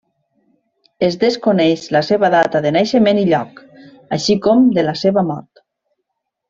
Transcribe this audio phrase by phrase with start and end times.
[1.07, 3.65] Es desconeix la seva data de naixement i lloc,
[4.19, 5.67] així com de la seva mort.